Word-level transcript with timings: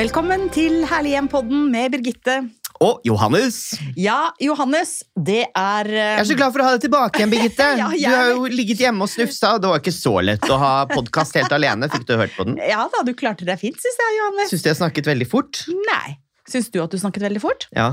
Velkommen 0.00 0.46
til 0.54 0.78
Herlig 0.88 1.10
hjem-podden 1.12 1.66
med 1.68 1.90
Birgitte. 1.92 2.36
Og 2.80 3.02
Johannes. 3.04 3.56
Ja, 4.00 4.30
Johannes, 4.40 4.94
det 5.12 5.42
er 5.50 5.90
uh... 5.90 5.96
Jeg 5.98 6.22
er 6.22 6.28
så 6.30 6.36
glad 6.38 6.54
for 6.54 6.62
å 6.62 6.68
ha 6.70 6.76
deg 6.78 6.84
tilbake 6.86 7.20
igjen, 7.20 7.32
Birgitte. 7.34 7.66
Ja, 7.82 7.90
jeg- 7.92 8.06
Du 8.08 8.16
har 8.16 8.30
jo 8.30 8.46
ligget 8.48 8.80
hjemme 8.80 9.04
og 9.04 9.10
snufsa, 9.12 9.50
og 9.58 9.60
det 9.66 9.68
var 9.74 9.82
ikke 9.82 9.92
så 9.92 10.14
lett 10.24 10.46
å 10.48 10.56
ha 10.62 10.70
podkast 10.88 11.36
helt 11.36 11.52
alene. 11.52 11.90
Fikk 11.92 12.06
du 12.08 12.14
hørt 12.16 12.32
på 12.38 12.46
den? 12.48 12.56
Ja 12.64 12.86
da, 12.94 13.02
du 13.04 13.12
klarte 13.18 13.44
deg 13.44 13.60
fint, 13.60 13.76
syns 13.82 14.00
jeg, 14.00 14.16
Johannes. 14.22 14.54
Syns 14.54 14.64
du 14.64 14.70
jeg 14.72 14.80
snakket 14.80 15.10
veldig 15.12 15.28
fort? 15.28 15.60
Nei. 15.90 16.16
Syns 16.48 16.72
du 16.72 16.80
at 16.80 16.96
du 16.96 16.96
snakket 17.02 17.26
veldig 17.28 17.44
fort? 17.44 17.68
Ja. 17.76 17.90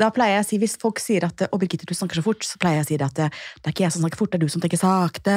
Da 0.00 0.10
pleier 0.14 0.38
jeg 0.38 0.44
å 0.44 0.48
si, 0.50 0.58
Hvis 0.60 0.76
folk 0.80 1.00
sier 1.02 1.26
at 1.28 1.46
å 1.48 1.60
Birgitte, 1.60 1.88
du 1.88 1.94
snakker 1.96 2.20
så 2.20 2.24
fort, 2.24 2.44
så 2.44 2.60
pleier 2.60 2.80
jeg 2.80 2.86
å 2.86 2.88
si 2.90 2.98
det 3.00 3.06
at 3.06 3.16
det, 3.16 3.28
er 3.64 3.72
ikke 3.72 3.86
jeg 3.86 3.94
som 3.94 4.04
snakker 4.04 4.20
fort, 4.20 4.32
det 4.32 4.38
er 4.38 4.44
du 4.44 4.52
som 4.52 4.62
tenker 4.62 4.80
sakte. 4.80 5.36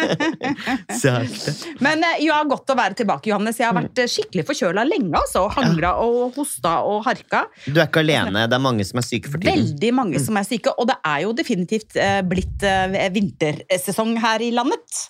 Sakte. 1.00 1.54
Men 1.84 2.02
eh, 2.06 2.22
ja, 2.24 2.38
godt 2.48 2.72
å 2.72 2.76
være 2.78 2.96
tilbake, 2.98 3.30
Johannes. 3.30 3.60
Jeg 3.60 3.68
har 3.68 3.76
vært 3.76 4.00
eh, 4.00 4.08
skikkelig 4.10 4.46
forkjøla 4.48 4.84
lenge. 4.88 5.12
altså. 5.20 5.44
Hangra 5.54 5.92
og 6.02 6.38
hosta 6.38 6.78
og 6.88 7.02
harka. 7.06 7.44
Du 7.66 7.76
er 7.76 7.86
ikke 7.86 8.02
alene. 8.04 8.46
Det 8.50 8.56
er 8.56 8.64
mange 8.64 8.86
som 8.88 9.00
er 9.02 9.06
syke 9.06 9.32
for 9.32 9.42
tiden. 9.42 9.60
Veldig 9.60 9.92
mange 9.96 10.22
som 10.22 10.38
er 10.40 10.48
syke, 10.48 10.72
og 10.80 10.88
det 10.90 10.96
er 11.12 11.24
jo 11.26 11.34
definitivt 11.36 11.98
eh, 12.00 12.20
blitt 12.26 12.64
vintersesong 13.14 14.16
her 14.20 14.42
i 14.44 14.50
landet. 14.54 15.02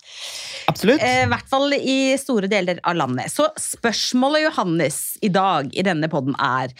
Absolutt. 0.70 1.02
I 1.02 1.28
hvert 1.30 1.48
fall 1.50 1.74
i 1.76 1.98
store 2.20 2.50
deler 2.50 2.82
av 2.86 2.98
landet. 2.98 3.30
Så 3.32 3.48
spørsmålet, 3.60 4.48
Johannes, 4.48 5.00
i 5.22 5.30
dag 5.32 5.70
i 5.74 5.86
denne 5.86 6.10
podden 6.10 6.36
er 6.38 6.74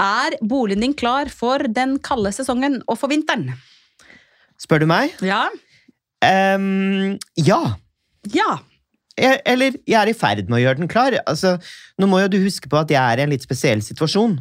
Er 0.00 0.34
boligen 0.42 0.82
din 0.82 0.94
klar 0.94 1.30
for 1.30 1.62
den 1.70 1.98
kalde 2.02 2.32
sesongen 2.34 2.80
og 2.88 2.98
for 2.98 3.12
vinteren? 3.12 3.52
Spør 4.58 4.82
du 4.82 4.88
meg? 4.90 5.14
Ja. 5.22 5.46
Um, 6.24 7.14
ja. 7.38 7.60
Ja. 8.34 8.58
Jeg, 9.14 9.38
eller 9.46 9.76
jeg 9.86 9.94
er 10.00 10.10
i 10.10 10.14
ferd 10.18 10.48
med 10.48 10.56
å 10.58 10.62
gjøre 10.64 10.80
den 10.80 10.88
klar. 10.90 11.14
Altså, 11.30 11.52
nå 12.02 12.08
må 12.10 12.18
jo 12.24 12.30
du 12.32 12.38
huske 12.42 12.66
på 12.70 12.80
at 12.80 12.90
jeg 12.90 12.98
er 12.98 13.20
i 13.20 13.22
en 13.22 13.30
litt 13.30 13.44
spesiell 13.46 13.78
situasjon. 13.84 14.32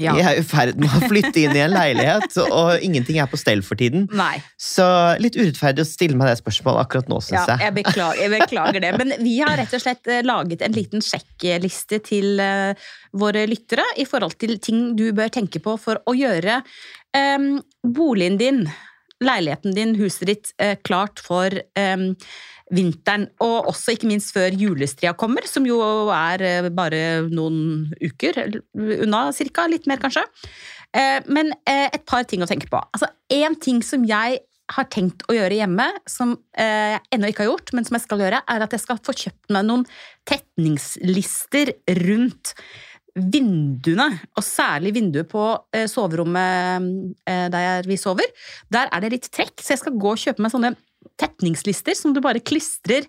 ja. 0.00 0.14
Jeg 0.16 0.24
er 0.30 0.38
i 0.40 0.44
ferd 0.48 0.78
med 0.80 0.88
å 0.96 1.02
flytte 1.10 1.42
inn 1.42 1.52
i 1.52 1.60
en 1.60 1.74
leilighet, 1.74 2.38
og 2.48 2.80
ingenting 2.86 3.18
er 3.20 3.28
på 3.28 3.36
stell 3.36 3.60
for 3.66 3.76
tiden. 3.76 4.06
Nei. 4.16 4.38
Så 4.56 4.86
litt 5.20 5.36
urettferdig 5.36 5.84
å 5.84 5.88
stille 5.88 6.16
meg 6.16 6.32
det 6.32 6.38
spørsmålet 6.40 6.86
akkurat 6.86 7.12
nå, 7.12 7.20
Ja, 7.34 7.44
jeg. 7.52 7.60
jeg, 7.66 7.76
beklager, 7.82 8.22
jeg 8.22 8.32
beklager 8.32 8.86
det. 8.86 8.94
Men 9.02 9.12
vi 9.20 9.36
har 9.42 9.60
rett 9.60 9.76
og 9.76 9.84
slett 9.84 10.08
eh, 10.08 10.24
laget 10.24 10.64
en 10.64 10.72
liten 10.78 11.04
sjekkliste 11.04 12.00
til 12.08 12.40
eh, 12.40 12.88
våre 13.12 13.44
lyttere 13.50 13.84
i 14.00 14.08
forhold 14.08 14.38
til 14.40 14.56
ting 14.58 14.94
du 14.96 15.10
bør 15.12 15.28
tenke 15.36 15.60
på 15.60 15.76
for 15.80 16.00
å 16.08 16.16
gjøre 16.16 16.62
um, 17.14 17.60
boligen 17.84 18.40
din, 18.40 18.64
leiligheten 19.22 19.74
din, 19.76 19.94
huset 19.98 20.28
ditt 20.30 20.52
eh, 20.62 20.76
klart 20.86 21.22
for 21.22 21.52
eh, 21.54 22.06
vinteren. 22.74 23.28
Og 23.44 23.70
også 23.72 23.94
ikke 23.94 24.10
minst 24.10 24.34
før 24.36 24.54
julestria 24.58 25.14
kommer, 25.18 25.46
som 25.50 25.66
jo 25.68 25.80
er 26.14 26.44
eh, 26.44 26.70
bare 26.74 27.02
noen 27.30 27.90
uker 28.02 28.40
unna, 28.74 29.28
cirka. 29.36 29.68
Litt 29.70 29.88
mer, 29.90 30.02
kanskje. 30.02 30.24
Men 31.26 31.48
et 31.66 32.04
par 32.06 32.22
ting 32.30 32.44
å 32.44 32.46
tenke 32.46 32.68
på. 32.70 32.78
Altså, 32.94 33.08
en 33.34 33.56
ting 33.58 33.80
som 33.82 34.04
jeg 34.06 34.36
har 34.70 34.86
tenkt 34.94 35.24
å 35.26 35.34
gjøre 35.34 35.56
hjemme, 35.58 35.88
som 36.06 36.36
jeg 36.54 37.00
ennå 37.10 37.32
ikke 37.32 37.42
har 37.42 37.48
gjort, 37.48 37.72
men 37.74 37.88
som 37.88 37.98
jeg 37.98 38.04
skal 38.04 38.22
gjøre, 38.22 38.38
er 38.46 38.62
at 38.62 38.76
jeg 38.76 38.84
skal 38.84 39.00
få 39.02 39.16
kjøpt 39.24 39.50
meg 39.56 39.66
noen 39.66 39.82
tetningslister 40.30 41.74
rundt 41.98 42.54
vinduene, 43.14 44.08
og 44.34 44.42
særlig 44.42 44.94
vinduet 44.96 45.28
på 45.30 45.44
eh, 45.74 45.86
soverommet 45.90 46.88
eh, 47.30 47.46
der 47.52 47.86
vi 47.86 47.98
sover. 48.00 48.26
Der 48.74 48.90
er 48.90 49.04
det 49.04 49.12
litt 49.14 49.30
trekk, 49.30 49.62
så 49.62 49.74
jeg 49.74 49.84
skal 49.84 49.98
gå 50.00 50.14
og 50.14 50.20
kjøpe 50.20 50.42
meg 50.42 50.54
sånne 50.54 50.74
tetningslister 51.20 51.94
som 51.94 52.14
du 52.14 52.18
bare 52.24 52.42
klistrer 52.42 53.06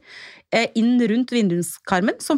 eh, 0.53 0.69
inn 0.77 0.99
rundt 1.09 1.33
vinduskarmen, 1.33 2.19
som, 2.21 2.37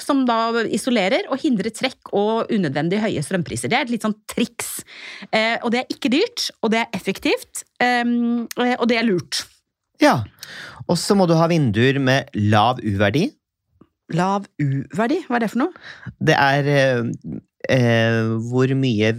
som 0.00 0.24
da 0.26 0.64
isolerer 0.64 1.28
og 1.30 1.42
hindrer 1.44 1.70
trekk 1.74 2.10
og 2.16 2.50
unødvendig 2.50 3.02
høye 3.04 3.22
strømpriser. 3.22 3.70
Det 3.70 3.78
er 3.78 3.86
et 3.86 3.94
litt 3.94 4.06
sånn 4.06 4.18
triks. 4.30 4.80
Og 5.62 5.70
det 5.70 5.84
er 5.84 5.94
ikke 5.94 6.10
dyrt, 6.12 6.48
og 6.64 6.74
det 6.74 6.82
er 6.82 6.98
effektivt, 6.98 7.62
ehm, 7.84 8.46
eh, 8.58 8.74
og 8.80 8.88
det 8.90 8.98
er 8.98 9.06
lurt. 9.06 9.44
Ja. 10.02 10.18
Og 10.88 10.98
så 11.00 11.14
må 11.16 11.28
du 11.30 11.36
ha 11.38 11.46
vinduer 11.50 12.00
med 12.02 12.32
lav 12.34 12.82
U-verdi. 12.82 13.28
Lav 14.12 14.44
U-verdi, 14.60 15.22
hva 15.28 15.38
er 15.38 15.44
det 15.46 15.50
for 15.54 15.62
noe? 15.64 15.72
Det 16.20 16.34
er 16.36 16.66
eh, 16.68 17.04
eh, 17.72 18.18
hvor 18.50 18.68
mye 18.76 19.14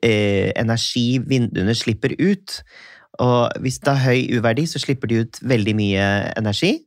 eh, 0.00 0.52
energi 0.56 1.18
vinduene 1.28 1.74
slipper 1.76 2.14
ut. 2.16 2.62
Og 3.20 3.50
hvis 3.60 3.80
det 3.84 3.92
har 3.92 4.14
høy 4.14 4.30
U-verdi, 4.38 4.64
så 4.70 4.80
slipper 4.80 5.10
de 5.10 5.18
ut 5.26 5.40
veldig 5.44 5.74
mye 5.76 6.06
energi. 6.40 6.78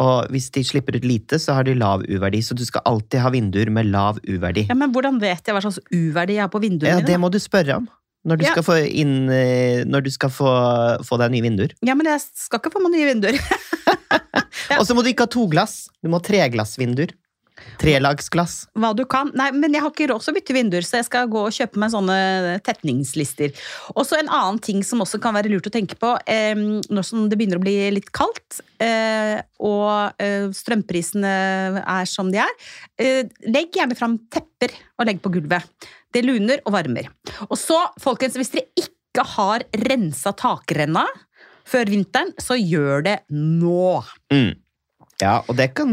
Og 0.00 0.28
hvis 0.30 0.50
de 0.54 0.62
slipper 0.62 0.98
ut 1.00 1.06
lite, 1.08 1.38
så 1.42 1.56
har 1.56 1.64
de 1.66 1.72
lav 1.74 2.04
U-verdi. 2.06 2.42
Så 2.46 2.54
du 2.54 2.62
skal 2.68 2.84
alltid 2.86 3.24
ha 3.24 3.30
vinduer 3.34 3.72
med 3.74 3.88
lav 3.90 4.20
U-verdi. 4.28 4.66
Ja, 4.68 4.76
men 4.78 4.92
Hvordan 4.94 5.18
vet 5.22 5.40
jeg 5.48 5.56
hva 5.56 5.62
slags 5.64 5.80
U-verdi 5.90 6.36
jeg 6.36 6.44
har 6.44 6.52
på 6.52 6.60
vinduene 6.62 6.92
Ja, 6.92 7.00
mine? 7.00 7.08
det 7.08 7.16
må 7.24 7.30
du 7.32 7.40
spørre 7.42 7.80
om. 7.80 7.88
Når 8.28 8.36
du 8.36 8.44
Ja. 8.44 8.52
skal 8.52 8.62
få, 8.62 8.76
inn, 8.84 9.30
eh, 9.32 9.82
når 9.88 10.04
du 10.04 10.10
skal 10.12 10.28
få, 10.28 10.50
få 11.08 11.16
deg 11.18 11.32
nye 11.32 11.42
vinduer. 11.48 11.72
Ja, 11.82 11.94
men 11.96 12.04
jeg 12.06 12.20
skal 12.36 12.60
ikke 12.60 12.70
få 12.76 12.82
meg 12.84 12.92
nye 12.92 13.08
vinduer. 13.08 13.40
Og 14.80 14.86
så 14.88 14.96
må 14.96 15.04
du 15.04 15.10
ikke 15.12 15.28
ha 15.28 15.32
to 15.32 15.44
glass. 15.52 15.84
Du 16.00 16.08
må 16.08 16.18
ha 16.20 16.24
treglassvinduer. 16.24 17.12
Trelagsglass. 17.80 18.54
Hva 18.76 18.90
du 18.96 19.02
kan. 19.08 19.30
Nei, 19.36 19.48
men 19.56 19.74
jeg 19.74 19.82
har 19.84 19.92
ikke 19.92 20.08
råd 20.10 20.24
til 20.24 20.32
å 20.32 20.36
bytte 20.36 20.56
vinduer, 20.56 20.84
så 20.86 20.98
jeg 20.98 21.08
skal 21.08 21.30
gå 21.32 21.42
og 21.46 21.54
kjøpe 21.54 21.80
meg 21.80 21.92
sånne 21.94 22.16
tetningslister. 22.66 23.54
Og 23.94 24.04
så 24.08 24.18
en 24.18 24.30
annen 24.32 24.60
ting 24.64 24.82
som 24.86 25.02
også 25.04 25.20
kan 25.22 25.36
være 25.36 25.52
lurt 25.52 25.68
å 25.70 25.72
tenke 25.74 25.96
på 26.00 26.12
eh, 26.24 26.56
når 26.56 27.06
som 27.06 27.28
det 27.30 27.38
begynner 27.40 27.60
å 27.60 27.64
bli 27.64 27.76
litt 27.96 28.10
kaldt, 28.16 28.60
eh, 28.82 29.40
og 29.64 30.20
eh, 30.22 30.48
strømprisene 30.56 31.34
er 31.80 32.10
som 32.10 32.32
de 32.32 32.42
er. 32.44 32.54
Eh, 33.00 33.22
legg 33.48 33.76
gjerne 33.76 33.98
fram 33.98 34.18
tepper 34.32 34.76
og 34.98 35.08
legg 35.08 35.22
på 35.24 35.32
gulvet. 35.36 35.88
Det 36.12 36.24
luner 36.24 36.64
og 36.66 36.74
varmer. 36.76 37.10
Og 37.48 37.56
så, 37.60 37.78
folkens, 38.02 38.40
hvis 38.40 38.54
dere 38.56 38.86
ikke 38.88 39.24
har 39.36 39.64
rensa 39.88 40.32
takrenna 40.36 41.06
før 41.70 41.92
vinteren, 41.92 42.34
så 42.40 42.56
gjør 42.58 43.06
det 43.06 43.20
nå. 43.30 44.02
Mm. 44.32 44.52
Ja, 45.20 45.40
og 45.46 45.56
det 45.58 45.72
kan 45.78 45.92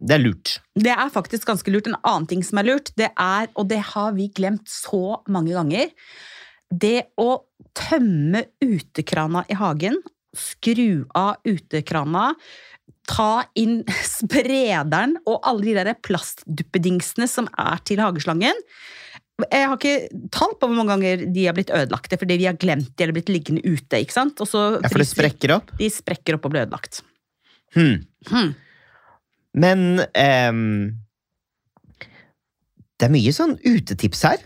Det 0.00 0.16
er 0.16 0.22
lurt. 0.22 0.56
Det 0.74 0.92
er 0.92 1.12
faktisk 1.12 1.48
ganske 1.50 1.72
lurt. 1.72 1.90
En 1.90 1.98
annen 2.02 2.28
ting 2.30 2.44
som 2.46 2.58
er 2.58 2.70
lurt, 2.70 2.92
det 2.96 3.10
er, 3.12 3.48
og 3.54 3.68
det 3.68 3.80
har 3.92 4.12
vi 4.16 4.30
glemt 4.32 4.68
så 4.70 5.20
mange 5.28 5.52
ganger, 5.52 5.92
det 6.72 7.12
å 7.20 7.44
tømme 7.76 8.46
utekrana 8.64 9.44
i 9.52 9.56
hagen, 9.58 9.98
skru 10.32 11.04
av 11.18 11.44
utekrana, 11.44 12.32
ta 13.08 13.44
inn 13.58 13.82
sprederen 14.16 15.18
og 15.26 15.42
alle 15.48 15.68
de 15.68 15.76
der 15.80 16.00
plastduppedingsene 16.00 17.28
som 17.28 17.50
er 17.58 17.82
til 17.86 18.02
hageslangen. 18.02 18.58
Jeg 19.42 19.66
har 19.66 19.78
ikke 19.78 20.26
tall 20.30 20.52
på 20.60 20.68
hvor 20.68 20.76
mange 20.76 20.92
ganger 20.92 21.22
de 21.34 21.46
har 21.48 21.56
blitt 21.56 21.72
ødelagte 21.74 22.18
fordi 22.20 22.36
vi 22.38 22.46
har 22.46 22.58
glemt 22.60 22.92
de 22.94 23.04
eller 23.04 23.16
blitt 23.16 23.32
liggende 23.32 23.64
ute. 23.64 23.98
ikke 23.98 24.14
sant? 24.14 24.40
Og 24.44 24.48
så 24.48 24.76
Ja, 24.76 24.90
for 24.92 25.02
det 25.02 25.08
sprekker 25.10 25.56
opp. 25.56 25.72
De 25.80 25.88
sprekker 25.90 26.36
opp 26.36 26.46
og 26.46 26.54
blir 26.54 26.66
ødelagt. 26.66 27.00
Hmm. 27.74 28.04
Hmm. 28.28 28.52
Men 29.54 30.00
ehm, 30.16 30.98
det 32.98 33.08
er 33.08 33.12
mye 33.14 33.32
sånn 33.34 33.56
utetips 33.66 34.22
her. 34.28 34.42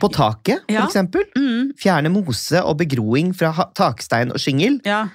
På 0.00 0.10
taket, 0.12 0.66
Ja. 0.68 0.82
for 0.82 0.90
eksempel. 0.90 1.24
Mm, 1.36 1.70
Fjerne 1.80 2.10
mose 2.12 2.60
og 2.62 2.76
begroing 2.78 3.32
fra 3.34 3.52
takstein 3.74 4.30
og 4.30 4.36
skyngel. 4.42 4.80
ja. 4.84 5.06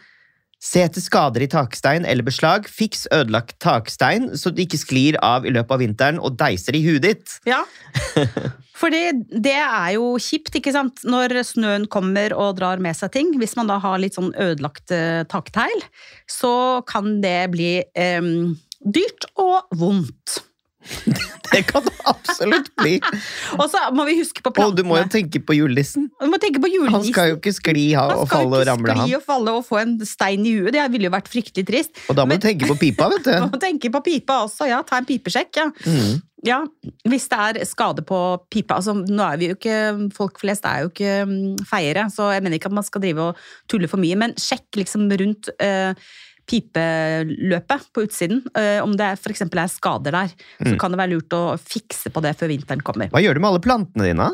Se 0.64 0.78
etter 0.84 1.02
skader 1.02 1.42
i 1.42 1.48
takstein 1.50 2.06
eller 2.06 2.22
beslag. 2.22 2.68
Fiks 2.70 3.08
ødelagt 3.12 3.56
takstein, 3.60 4.28
så 4.38 4.54
det 4.54 4.68
ikke 4.68 4.78
sklir 4.78 5.16
av 5.20 5.44
i 5.44 5.50
løpet 5.50 5.72
av 5.74 5.80
vinteren 5.82 6.20
og 6.22 6.36
deiser 6.38 6.76
i 6.78 6.84
huet 6.86 7.02
ditt. 7.02 7.40
Ja. 7.50 7.64
For 8.78 8.90
det, 8.94 9.26
er 9.58 9.94
jo 9.96 10.18
kjipt, 10.22 10.54
ikke 10.54 10.72
sant, 10.72 11.02
når 11.04 11.34
snøen 11.50 11.88
kommer 11.90 12.34
og 12.38 12.58
drar 12.60 12.78
med 12.78 12.94
seg 12.96 13.10
ting. 13.12 13.34
Hvis 13.42 13.56
man 13.58 13.68
da 13.74 13.80
har 13.82 13.98
litt 13.98 14.14
sånn 14.14 14.36
ødelagt 14.38 14.94
taktegl, 15.34 15.82
så 16.30 16.86
kan 16.86 17.22
det 17.26 17.50
bli 17.54 17.84
em, 17.98 18.56
dyrt 18.86 19.30
og 19.42 19.68
vondt. 19.78 20.42
Det 21.52 21.60
kan 21.68 21.84
det 21.84 21.92
absolutt 22.08 22.70
bli. 22.80 22.94
Og 23.60 23.66
så 23.70 23.82
må 23.94 24.06
vi 24.08 24.14
huske 24.22 24.40
på 24.42 24.50
Og 24.50 24.56
plantene. 24.56 24.78
du 24.80 24.88
må 24.88 24.96
jo 25.02 25.08
tenke 25.12 25.42
på 25.44 25.54
julenissen. 25.54 26.06
Han 26.22 27.04
skal 27.04 27.34
jo 27.34 27.36
ikke 27.42 27.52
skli 27.54 27.84
ha- 27.94 28.06
Han 28.08 28.22
og 28.24 28.30
skal 28.32 28.46
jo 28.48 28.56
ikke 28.56 28.86
skli 28.96 29.16
og 29.18 29.24
falle 29.26 29.54
og 29.60 29.66
få 29.68 29.82
en 29.82 29.92
stein 30.08 30.46
i 30.48 30.54
huet. 30.56 30.72
Det 30.74 30.86
ville 30.94 31.10
jo 31.10 31.14
vært 31.14 31.28
fryktelig 31.28 31.66
trist. 31.68 31.92
Og 32.10 32.16
da 32.16 32.24
må 32.24 32.30
Men- 32.32 32.40
du 32.40 32.48
tenke 32.48 32.70
på 32.72 32.78
pipa, 32.80 33.10
vet 33.12 33.28
du. 33.28 33.32
må 33.52 33.60
tenke 33.60 33.92
på 33.92 34.02
pipa 34.08 34.40
også, 34.48 34.70
ja. 34.72 34.80
Ta 34.88 34.98
en 35.04 35.06
pipesjekk, 35.12 35.52
ja. 35.60 35.68
Mm. 35.86 36.22
Ja, 36.48 36.64
hvis 37.06 37.28
det 37.30 37.38
er 37.38 37.66
skade 37.70 38.02
på 38.08 38.18
pipa. 38.50 38.80
Altså, 38.80 38.96
nå 38.96 39.22
er 39.28 39.38
vi 39.38 39.52
jo 39.52 39.60
ikke, 39.60 40.10
Folk 40.16 40.40
flest 40.42 40.66
er 40.66 40.86
jo 40.88 40.90
ikke 40.90 41.28
mm, 41.28 41.60
feiere, 41.70 42.08
så 42.10 42.32
jeg 42.34 42.42
mener 42.48 42.58
ikke 42.58 42.72
at 42.72 42.80
man 42.80 42.88
skal 42.88 43.02
drive 43.04 43.20
og 43.28 43.36
tulle 43.70 43.92
for 43.92 44.02
mye. 44.02 44.16
Men 44.18 44.34
sjekk 44.40 44.80
liksom 44.82 45.06
rundt 45.12 45.52
eh, 45.60 45.94
pipeløpet 46.52 47.86
på 47.96 48.04
utsiden. 48.06 48.42
Eh, 48.58 48.80
om 48.84 48.94
det 49.00 49.14
f.eks. 49.18 49.42
er 49.48 49.72
skader 49.72 50.12
der, 50.12 50.34
så 50.60 50.74
Mm. 50.74 50.80
kan 50.80 50.92
det 50.92 51.00
være 51.00 51.14
lurt 51.16 51.34
å 51.38 51.58
fikse 51.58 52.12
på 52.12 52.22
det 52.22 52.36
før 52.38 52.52
vinteren 52.52 52.82
kommer. 52.84 53.10
Hva 53.10 53.22
gjør 53.24 53.36
du 53.36 53.40
med 53.40 53.50
alle 53.52 53.64
plantene 53.64 54.10
dine? 54.12 54.30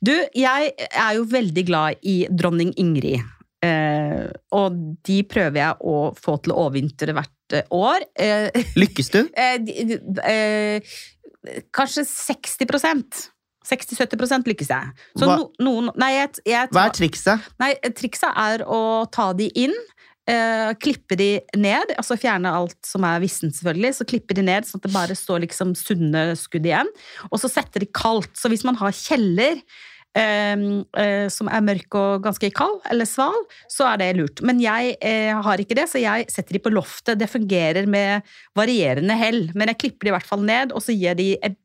Du, 0.00 0.14
jeg 0.34 0.72
er 0.78 1.14
jo 1.18 1.24
veldig 1.24 1.64
glad 1.66 1.96
i 2.02 2.26
dronning 2.30 2.72
Ingrid. 2.78 3.20
Eh, 3.62 4.28
og 4.54 4.76
de 5.04 5.22
prøver 5.26 5.58
jeg 5.58 5.74
å 5.82 5.96
få 6.14 6.36
til 6.42 6.52
å 6.54 6.60
overvintre 6.68 7.12
hvert 7.16 7.56
eh, 7.58 7.64
år. 7.74 8.04
Eh, 8.14 8.50
Lykkes 8.82 9.10
du? 9.10 9.24
Eh, 9.34 9.58
eh, 10.24 10.94
kanskje 11.74 12.04
60% 12.06 13.26
60-70% 13.68 14.46
lykkes 14.48 14.70
jeg. 14.72 14.92
Så 15.18 15.26
no, 15.28 15.50
noen 15.60 15.90
Nei, 16.00 16.14
jeg, 16.14 16.38
jeg 16.48 16.70
Hva 16.72 16.86
er 16.88 16.94
trikset? 16.96 17.48
Nei, 17.60 17.74
trikset 17.98 18.30
er 18.32 18.62
å 18.64 18.78
ta 19.12 19.26
de 19.36 19.50
inn, 19.60 19.74
eh, 20.28 20.70
klippe 20.80 21.18
de 21.18 21.30
ned, 21.58 21.94
altså 21.96 22.18
fjerne 22.20 22.52
alt 22.60 22.78
som 22.86 23.06
er 23.08 23.22
vissent 23.24 23.56
selvfølgelig, 23.56 23.94
så 23.96 24.08
klippe 24.08 24.36
de 24.36 24.44
ned 24.46 24.68
sånn 24.68 24.82
at 24.82 24.88
det 24.88 24.96
bare 24.96 25.18
står 25.18 25.44
liksom 25.46 25.76
sunne 25.78 26.30
skudd 26.38 26.68
igjen, 26.68 26.90
og 27.30 27.40
så 27.42 27.50
sette 27.52 27.82
de 27.82 27.88
kaldt. 27.90 28.34
Så 28.38 28.50
hvis 28.52 28.66
man 28.68 28.78
har 28.80 28.94
kjeller 28.94 29.62
eh, 30.18 30.56
eh, 31.02 31.26
som 31.32 31.50
er 31.52 31.64
mørk 31.64 31.98
og 31.98 32.26
ganske 32.26 32.52
kald, 32.56 32.80
eller 32.92 33.08
sval, 33.08 33.38
så 33.72 33.88
er 33.92 34.02
det 34.02 34.10
lurt. 34.20 34.42
Men 34.46 34.62
jeg 34.62 34.96
eh, 35.00 35.32
har 35.34 35.62
ikke 35.62 35.78
det, 35.78 35.88
så 35.92 36.02
jeg 36.02 36.28
setter 36.32 36.58
de 36.58 36.64
på 36.64 36.74
loftet. 36.74 37.18
Det 37.20 37.30
fungerer 37.30 37.88
med 37.90 38.26
varierende 38.58 39.16
hell, 39.18 39.46
men 39.54 39.72
jeg 39.72 39.82
klipper 39.84 40.08
de 40.08 40.14
i 40.14 40.18
hvert 40.18 40.28
fall 40.28 40.44
ned, 40.46 40.76
og 40.76 40.84
så 40.84 40.96
gir 40.96 41.18
de 41.18 41.32
et 41.40 41.58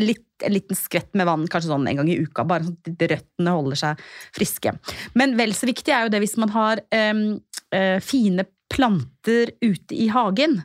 litt, 0.00 0.26
en 0.44 0.54
liten 0.54 0.78
skvett 0.78 1.12
med 1.14 1.28
vann, 1.28 1.46
kanskje 1.50 1.70
sånn 1.70 1.86
en 1.88 2.00
gang 2.00 2.10
i 2.10 2.18
uka, 2.24 2.44
bare 2.48 2.66
sånn 2.66 2.78
at 2.90 3.06
røttene 3.14 3.54
holder 3.54 3.80
seg 3.80 4.02
friske. 4.34 4.74
Men 5.18 5.36
vel 5.38 5.54
så 5.56 5.68
viktig 5.70 5.94
er 5.94 6.06
jo 6.06 6.14
det 6.14 6.22
hvis 6.24 6.36
man 6.42 6.52
har 6.54 6.82
em, 6.94 7.24
eh, 7.74 7.98
fine 8.02 8.46
planter 8.74 9.54
ute 9.62 9.94
i 9.96 10.08
hagen. 10.12 10.60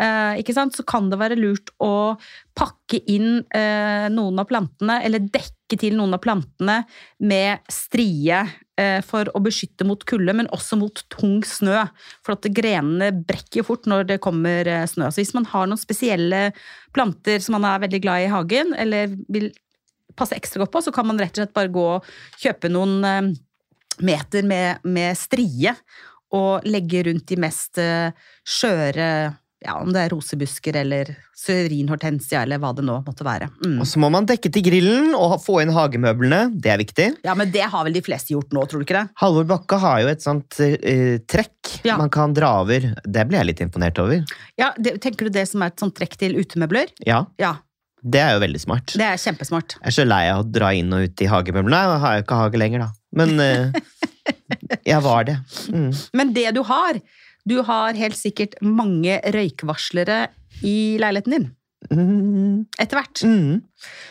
eh? 0.00 0.42
Så 0.44 0.84
kan 0.86 1.10
det 1.10 1.18
være 1.20 1.38
lurt 1.38 1.72
å 1.80 2.16
pakke 2.56 3.00
inn 3.08 3.44
eh, 3.54 4.06
noen 4.12 4.38
av 4.38 4.48
plantene, 4.48 5.00
eller 5.04 5.24
dekke 5.24 5.78
til 5.80 5.96
noen 5.98 6.14
av 6.14 6.22
plantene 6.22 6.82
med 7.18 7.64
strie 7.72 8.42
eh, 8.78 9.00
for 9.02 9.30
å 9.34 9.42
beskytte 9.42 9.86
mot 9.88 10.02
kulde, 10.04 10.34
men 10.36 10.50
også 10.54 10.78
mot 10.78 11.00
tung 11.12 11.40
snø. 11.42 11.86
For 12.24 12.36
at 12.36 12.48
grenene 12.54 13.12
brekker 13.26 13.66
fort 13.66 13.88
når 13.88 14.10
det 14.12 14.22
kommer 14.24 14.68
snø. 14.86 15.10
Så 15.10 15.22
hvis 15.22 15.34
man 15.36 15.48
har 15.52 15.66
noen 15.66 15.80
spesielle 15.80 16.50
planter 16.96 17.40
som 17.42 17.56
man 17.58 17.68
er 17.68 17.86
veldig 17.86 18.02
glad 18.04 18.20
i 18.20 18.28
i 18.28 18.34
hagen, 18.34 18.74
eller 18.76 19.16
vil 19.32 19.50
passe 20.16 20.36
ekstra 20.36 20.62
godt 20.62 20.72
på, 20.72 20.80
så 20.84 20.92
kan 20.94 21.08
man 21.08 21.18
rett 21.20 21.34
og 21.34 21.42
slett 21.42 21.56
bare 21.56 21.72
gå 21.72 21.88
og 21.98 22.06
kjøpe 22.40 22.70
noen 22.72 23.34
meter 24.00 24.44
med, 24.44 24.84
med 24.84 25.16
strie 25.16 25.72
og 26.34 26.64
legge 26.66 27.04
rundt 27.06 27.26
de 27.30 27.36
mest 27.38 27.78
eh, 27.78 28.10
skjøre 28.46 29.08
ja, 29.64 29.72
om 29.80 29.88
det 29.94 30.02
er 30.04 30.12
rosebusker 30.12 30.76
eller 30.82 31.08
syrinhortensia 31.38 32.42
eller 32.44 32.60
hva 32.62 32.72
det 32.76 32.84
nå 32.86 32.98
måtte 33.06 33.24
være. 33.26 33.48
Mm. 33.64 33.78
Og 33.82 33.88
så 33.88 34.00
må 34.02 34.10
man 34.12 34.26
dekke 34.28 34.50
til 34.52 34.64
grillen 34.66 35.14
og 35.16 35.38
få 35.42 35.60
inn 35.62 35.72
hagemøblene. 35.74 36.52
Det 36.60 36.70
er 36.74 36.80
viktig. 36.82 37.06
Ja, 37.26 37.34
men 37.38 37.50
det 37.54 37.64
har 37.72 37.86
vel 37.86 37.96
de 37.96 38.02
fleste 38.04 38.34
gjort 38.34 38.52
nå, 38.54 38.66
tror 38.68 38.82
du 38.82 38.86
ikke 38.86 38.98
det? 39.00 39.06
Halvor 39.22 39.48
Bakke 39.48 39.78
har 39.82 40.02
jo 40.04 40.10
et 40.12 40.24
sånt 40.24 40.58
uh, 40.60 41.16
trekk 41.30 41.72
Ja. 41.88 41.96
man 41.98 42.12
kan 42.12 42.34
dra 42.36 42.52
over. 42.62 42.90
Det 43.02 43.26
blir 43.28 43.40
jeg 43.40 43.50
litt 43.52 43.62
imponert 43.64 43.98
over. 44.02 44.22
Ja, 44.60 44.72
det, 44.78 44.98
Tenker 45.04 45.26
du 45.30 45.34
det 45.34 45.46
som 45.50 45.64
er 45.64 45.72
et 45.72 45.82
sånt 45.82 45.96
trekk 45.98 46.18
til 46.20 46.36
utemøbler? 46.38 46.92
Ja, 47.06 47.24
Ja, 47.40 47.56
det 48.06 48.20
er 48.22 48.36
jo 48.36 48.44
veldig 48.44 48.60
smart. 48.62 48.92
det 48.94 49.02
er 49.08 49.18
kjempesmart. 49.18 49.78
Jeg 49.80 49.88
er 49.90 49.94
så 49.96 50.04
lei 50.06 50.24
av 50.30 50.44
å 50.44 50.46
dra 50.52 50.68
inn 50.76 50.92
og 50.94 51.08
ut 51.08 51.24
i 51.24 51.26
hagemøblene. 51.32 51.80
Jeg 51.96 52.02
har 52.04 52.18
jo 52.20 52.26
ikke 52.26 52.38
hage 52.44 52.60
lenger, 52.60 52.84
da. 52.86 52.90
Men 53.16 53.40
eh, 53.42 53.76
jeg 54.92 55.02
var 55.04 55.28
det. 55.28 55.38
Mm. 55.72 55.90
Men 56.16 56.34
det 56.36 56.50
du 56.56 56.62
har 56.66 57.00
Du 57.46 57.60
har 57.62 57.94
helt 57.94 58.18
sikkert 58.18 58.56
mange 58.60 59.20
røykvarslere 59.22 60.26
i 60.66 60.98
leiligheten 60.98 61.34
din. 61.36 61.44
Mm. 61.92 62.64
Etter 62.80 62.98
hvert. 62.98 63.22
Mm. 63.22 63.60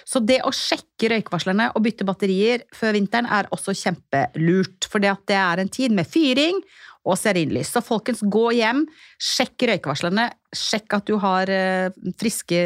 Så 0.07 0.21
det 0.23 0.37
å 0.47 0.53
sjekke 0.55 1.09
røykvarslerne 1.11 1.71
og 1.75 1.83
bytte 1.83 2.07
batterier 2.07 2.63
før 2.75 2.95
vinteren 2.95 3.27
er 3.27 3.49
også 3.51 3.75
kjempelurt. 3.75 4.87
For 4.87 5.03
det 5.03 5.11
er 5.35 5.59
en 5.59 5.71
tid 5.73 5.91
med 5.95 6.07
fyring 6.07 6.61
og 7.05 7.19
stearinlys. 7.19 7.69
Så 7.75 7.83
folkens, 7.85 8.23
gå 8.23 8.47
hjem, 8.57 8.85
sjekk 9.21 9.67
røykvarslerne. 9.69 10.29
Sjekk 10.55 10.97
at 10.97 11.09
du 11.09 11.19
har 11.21 11.51
eh, 11.51 11.91
friske 12.21 12.63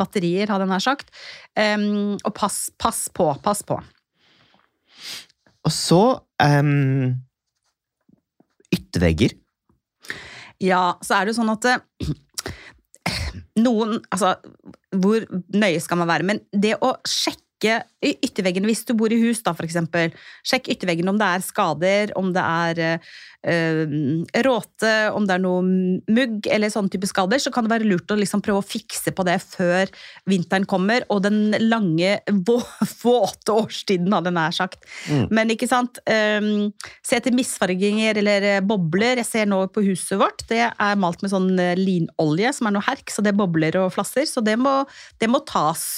batterier, 0.00 0.50
hadde 0.50 0.66
jeg 0.66 0.72
nær 0.72 0.84
sagt. 0.88 1.12
Em, 1.58 2.16
og 2.16 2.34
pass, 2.34 2.68
pass 2.80 3.06
på, 3.14 3.30
pass 3.44 3.62
på. 3.66 3.78
Og 5.68 5.74
så 5.74 6.02
um, 6.40 7.12
Yttervegger. 8.72 9.34
Ja, 10.64 10.96
så 11.04 11.18
er 11.18 11.26
det 11.26 11.34
jo 11.34 11.38
sånn 11.38 11.52
at 11.52 11.66
eh, 11.70 12.08
noen 13.62 13.98
Altså, 14.08 14.34
hvor 14.96 15.26
nøye 15.54 15.82
skal 15.84 16.00
man 16.00 16.10
være? 16.10 16.26
Men 16.26 16.40
det 16.52 16.74
å 16.84 16.94
sjekke 17.06 17.44
y- 17.64 18.16
ytterveggene 18.22 18.68
hvis 18.68 18.84
du 18.88 18.94
bor 18.98 19.12
i 19.12 19.20
hus, 19.20 19.42
da, 19.42 19.54
eksempel. 19.64 20.14
Sjekk 20.46 20.70
ytterveggene 20.74 21.10
om 21.10 21.18
det 21.18 21.26
er 21.26 21.44
skader, 21.44 22.12
om 22.18 22.30
det 22.34 22.44
er 22.44 22.80
eh, 23.46 24.42
råte, 24.46 24.92
om 25.14 25.26
det 25.26 25.36
er 25.36 25.42
noe 25.42 25.62
mugg 25.62 26.48
eller 26.50 26.72
sånne 26.72 26.92
type 26.92 27.08
skader, 27.10 27.40
så 27.42 27.52
kan 27.54 27.66
det 27.66 27.72
være 27.72 27.88
lurt 27.88 28.10
å 28.10 28.18
liksom 28.18 28.42
prøve 28.44 28.62
å 28.62 28.66
fikse 28.66 29.12
på 29.14 29.26
det 29.26 29.38
før 29.44 29.90
vinteren 30.30 30.66
kommer, 30.68 31.06
og 31.12 31.22
den 31.26 31.54
lange, 31.66 32.18
vå, 32.46 32.58
våte 33.04 33.54
årstiden, 33.54 34.12
hadde 34.14 34.32
jeg 34.32 34.38
nær 34.38 34.58
sagt. 34.58 34.88
Mm. 35.10 35.26
Men 35.34 35.54
ikke 35.54 35.70
sant, 35.70 36.00
um, 36.06 36.68
se 37.06 37.18
etter 37.18 37.36
misfarginger 37.36 38.22
eller 38.22 38.48
eh, 38.54 38.64
bobler. 38.64 39.22
Jeg 39.22 39.30
ser 39.30 39.50
nå 39.50 39.64
på 39.74 39.84
huset 39.86 40.18
vårt, 40.20 40.46
det 40.50 40.64
er 40.70 40.98
malt 41.00 41.22
med 41.24 41.34
sånn 41.34 41.50
linolje, 41.78 42.54
som 42.56 42.68
er 42.68 42.78
noe 42.78 42.86
herk, 42.86 43.10
så 43.12 43.24
det 43.24 43.36
bobler 43.38 43.78
og 43.80 43.92
flasser, 43.94 44.26
så 44.28 44.42
det 44.44 44.58
må, 44.60 44.80
det 45.22 45.30
må 45.30 45.42
tas. 45.48 45.88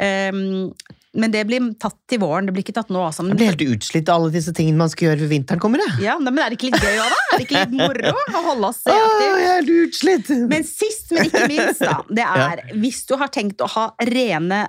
Um, 0.00 0.72
men 1.10 1.32
det 1.34 1.40
blir 1.48 1.64
tatt 1.82 1.96
til 2.08 2.20
våren, 2.22 2.46
det 2.46 2.52
blir 2.54 2.62
ikke 2.62 2.76
tatt 2.76 2.90
nå. 2.94 3.00
Altså. 3.02 3.24
Jeg 3.26 3.36
blir 3.40 3.48
helt 3.50 3.64
utslitt 3.74 4.08
av 4.12 4.20
alle 4.20 4.30
disse 4.36 4.52
tingene 4.54 4.78
man 4.78 4.92
skal 4.92 5.08
gjøre 5.08 5.24
før 5.24 5.30
vinteren 5.32 5.60
kommer. 5.62 5.82
Jeg. 5.82 6.04
ja, 6.06 6.14
men 6.22 6.38
er 6.38 6.52
det 6.54 6.58
ikke 6.60 6.70
litt 6.70 6.84
gøy 6.86 7.00
òg, 7.02 7.10
da? 7.10 7.18
Er 7.26 7.40
det 7.40 7.46
ikke 7.48 7.62
litt 7.64 7.74
moro 7.80 8.12
å 8.38 8.42
holde 8.46 8.68
oss 8.70 8.78
Åh, 8.86 8.94
aktive? 8.94 9.40
jeg 9.42 9.50
er 9.56 9.70
utslitt! 9.82 10.30
Men 10.52 10.68
sist, 10.68 11.10
men 11.10 11.26
ikke 11.26 11.48
minst, 11.50 11.82
da, 11.82 11.96
det 12.20 12.26
er 12.30 12.62
hvis 12.78 13.02
du 13.10 13.16
har 13.18 13.32
tenkt 13.34 13.64
å 13.66 13.68
ha 13.74 13.88
rene, 14.06 14.62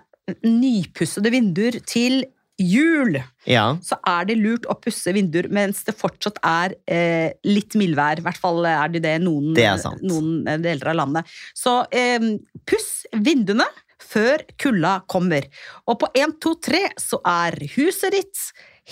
nypussede 0.45 1.31
vinduer 1.33 1.77
til 1.89 2.23
jul, 2.61 3.15
Ja. 3.49 3.77
så 3.81 3.97
er 4.05 4.25
det 4.29 4.35
lurt 4.37 4.65
å 4.69 4.75
pusse 4.81 5.13
vinduer 5.15 5.47
mens 5.53 5.83
det 5.87 5.95
fortsatt 5.97 6.37
er 6.45 6.75
eh, 6.89 7.31
litt 7.47 7.73
mildvær. 7.79 8.21
I 8.21 8.25
hvert 8.25 8.37
fall 8.41 8.65
er 8.69 8.91
det 8.93 9.01
det 9.05 9.15
noen, 9.23 9.53
Det 9.57 9.69
noen 10.05 10.43
deler 10.61 10.91
av 10.93 10.99
landet. 11.03 11.31
Så 11.57 11.79
eh, 11.89 12.21
puss 12.69 13.05
vinduene 13.13 13.65
før 14.01 14.43
kulda 14.61 14.97
kommer. 15.11 15.47
Og 15.87 16.01
på 16.01 16.09
1, 16.17 16.37
2, 16.43 16.53
3 16.67 16.83
så 17.01 17.21
er 17.27 17.57
huset 17.77 18.17
ditt 18.17 18.43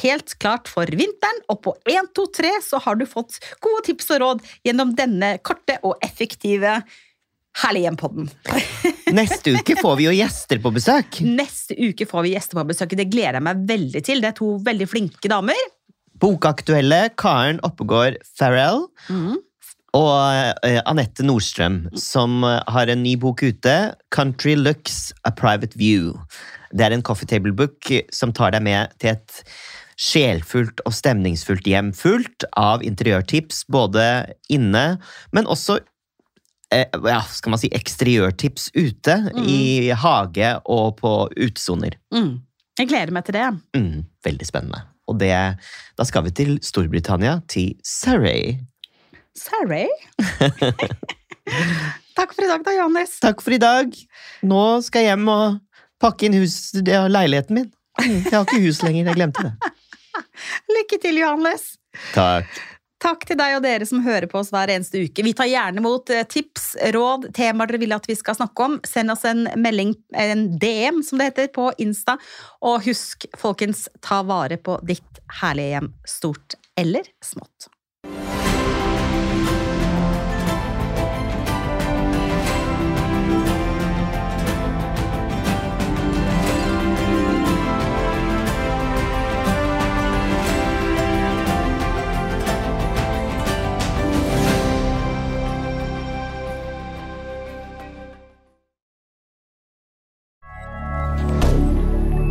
helt 0.04 0.36
klart 0.39 0.70
for 0.72 0.86
vinteren, 0.86 1.42
og 1.50 1.62
på 1.66 1.75
1, 1.89 2.12
2, 2.16 2.25
3 2.39 2.56
så 2.63 2.80
har 2.86 3.00
du 3.00 3.06
fått 3.10 3.39
gode 3.63 3.84
tips 3.89 4.12
og 4.16 4.22
råd 4.24 4.44
gjennom 4.68 4.94
denne 4.98 5.38
korte 5.44 5.80
og 5.84 5.98
effektive 6.06 6.80
Herlig 7.60 7.82
hjem-podden. 7.88 8.28
Neste 9.18 9.56
uke 9.58 9.74
får 9.80 9.96
vi 10.00 10.06
jo 10.06 10.12
gjester 10.13 10.60
på 10.63 10.72
besøk. 10.72 11.18
Neste 11.25 11.75
uke 11.75 12.06
får 12.08 12.28
vi 12.28 12.36
gjester 12.36 12.60
på 12.60 12.63
besøk. 12.70 12.94
Det 12.96 13.08
gleder 13.10 13.39
jeg 13.39 13.46
meg 13.48 13.63
veldig 13.72 14.04
til. 14.06 14.22
Det 14.22 14.30
er 14.30 14.38
to 14.38 14.51
veldig 14.63 14.88
flinke 14.88 15.32
damer. 15.32 15.58
Bokaktuelle 16.22 17.01
Karen 17.20 17.60
Oppegård 17.66 18.20
Farrell 18.38 18.86
og 19.98 20.13
uh, 20.65 20.79
Anette 20.89 21.25
Nordstrøm, 21.25 21.81
som 21.98 22.43
eh, 22.46 22.60
har 22.69 22.91
en 22.91 23.01
ny 23.03 23.15
bok 23.19 23.41
ute, 23.41 23.75
Country 24.13 24.55
Looks 24.58 25.10
A 25.25 25.31
Private 25.34 25.77
View. 25.79 26.13
Det 26.75 26.86
er 26.86 26.93
en 26.93 27.05
coffee 27.05 27.29
table 27.29 27.53
book 27.58 27.89
eh, 27.91 28.05
som 28.13 28.34
tar 28.36 28.53
deg 28.53 28.65
med 28.65 28.93
til 29.01 29.15
et 29.15 29.39
sjelfullt 30.00 30.84
og 30.88 30.96
stemningsfullt 30.96 31.67
hjem, 31.67 31.91
fullt 31.98 32.46
av 32.60 32.86
interiørtips, 32.86 33.65
både 33.72 34.03
inne, 34.53 34.86
men 35.36 35.50
også 35.50 35.79
eh, 36.72 36.86
ja, 36.88 37.19
skal 37.34 37.55
man 37.55 37.62
si 37.62 37.72
eksteriørtips 37.75 38.69
ute, 38.77 39.17
i 39.41 39.89
hage 39.91 40.53
og 40.69 41.01
på 41.01 41.15
utesoner. 41.36 41.98
Mm. 42.15 42.38
Jeg 42.79 42.88
gleder 42.93 43.12
meg 43.12 43.27
til 43.27 43.36
det. 43.36 43.50
Mm, 43.75 44.08
veldig 44.24 44.48
spennende. 44.48 44.86
Og 45.10 45.17
det, 45.19 45.34
da 45.98 46.05
skal 46.08 46.27
vi 46.27 46.36
til 46.38 46.58
Storbritannia, 46.63 47.39
til 47.51 47.74
Surrey. 47.84 48.60
Sorry. 49.39 49.88
Takk 52.19 52.36
for 52.36 52.43
i 52.43 52.50
dag, 52.51 52.63
da, 52.65 52.75
Johannes. 52.75 53.19
Takk 53.24 53.41
for 53.43 53.55
i 53.55 53.62
dag. 53.62 53.93
Nå 54.46 54.63
skal 54.86 55.05
jeg 55.05 55.13
hjem 55.13 55.29
og 55.31 55.60
pakke 56.03 56.27
inn 56.27 56.39
hus, 56.39 56.58
det 56.75 56.96
er 56.96 57.12
leiligheten 57.12 57.62
min. 57.62 57.69
Jeg 58.00 58.31
har 58.31 58.46
ikke 58.46 58.63
hus 58.63 58.81
lenger, 58.86 59.10
jeg 59.10 59.19
glemte 59.19 59.46
det. 59.48 59.72
Lykke 60.75 61.00
til, 61.01 61.22
Johannes. 61.24 61.72
Takk. 62.13 62.60
Takk 63.00 63.24
til 63.29 63.38
deg 63.39 63.55
og 63.55 63.63
dere 63.63 63.86
som 63.88 64.01
hører 64.03 64.27
på 64.27 64.41
oss 64.41 64.51
hver 64.51 64.72
eneste 64.74 65.05
uke. 65.08 65.24
Vi 65.24 65.31
tar 65.36 65.48
gjerne 65.48 65.84
mot 65.84 66.12
eh, 66.12 66.25
tips, 66.27 66.74
råd, 66.91 67.29
temaer 67.36 67.72
dere 67.72 67.79
vil 67.79 67.96
at 67.96 68.08
vi 68.10 68.17
skal 68.19 68.36
snakke 68.36 68.65
om. 68.65 68.75
Send 68.88 69.13
oss 69.15 69.24
en 69.27 69.46
melding, 69.55 69.93
en 70.19 70.46
DM 70.60 71.00
som 71.08 71.22
det 71.22 71.29
heter, 71.31 71.48
på 71.55 71.69
Insta. 71.79 72.17
Og 72.67 72.84
husk, 72.89 73.24
folkens, 73.39 73.88
ta 74.03 74.19
vare 74.27 74.60
på 74.60 74.75
ditt 74.84 75.24
herlige 75.39 75.77
hjem, 75.77 75.91
stort 76.19 76.60
eller 76.79 77.08
smått. 77.24 77.72